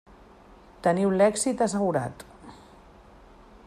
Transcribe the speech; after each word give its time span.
Teniu 0.87 1.11
l'èxit 1.19 1.63
assegurat. 1.67 2.25